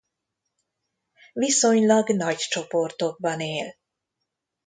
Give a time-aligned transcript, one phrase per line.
[1.33, 3.75] Viszonylag nagy csoportokban él.